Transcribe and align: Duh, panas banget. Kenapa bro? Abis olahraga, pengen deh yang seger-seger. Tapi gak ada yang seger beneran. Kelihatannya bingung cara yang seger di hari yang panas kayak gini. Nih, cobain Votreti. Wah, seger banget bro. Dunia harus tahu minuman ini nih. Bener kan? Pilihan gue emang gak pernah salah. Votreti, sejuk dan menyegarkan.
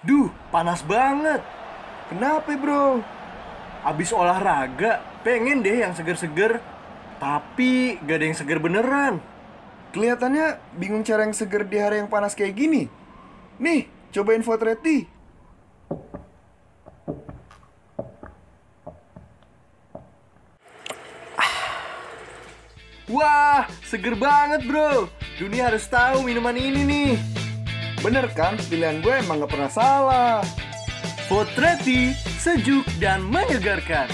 Duh, 0.00 0.32
panas 0.48 0.80
banget. 0.80 1.44
Kenapa 2.08 2.48
bro? 2.56 3.04
Abis 3.84 4.16
olahraga, 4.16 5.04
pengen 5.20 5.60
deh 5.60 5.84
yang 5.84 5.92
seger-seger. 5.92 6.56
Tapi 7.20 8.00
gak 8.00 8.16
ada 8.16 8.24
yang 8.24 8.36
seger 8.36 8.56
beneran. 8.56 9.20
Kelihatannya 9.92 10.56
bingung 10.80 11.04
cara 11.04 11.28
yang 11.28 11.36
seger 11.36 11.68
di 11.68 11.76
hari 11.76 12.00
yang 12.00 12.08
panas 12.08 12.32
kayak 12.32 12.56
gini. 12.56 12.88
Nih, 13.60 13.92
cobain 14.08 14.40
Votreti. 14.40 15.04
Wah, 23.10 23.68
seger 23.84 24.16
banget 24.16 24.64
bro. 24.64 25.10
Dunia 25.36 25.68
harus 25.68 25.84
tahu 25.90 26.24
minuman 26.24 26.56
ini 26.56 26.80
nih. 26.88 27.39
Bener 28.00 28.32
kan? 28.32 28.56
Pilihan 28.72 29.04
gue 29.04 29.12
emang 29.20 29.44
gak 29.44 29.52
pernah 29.52 29.70
salah. 29.72 30.40
Votreti, 31.28 32.16
sejuk 32.40 32.88
dan 32.96 33.20
menyegarkan. 33.28 34.08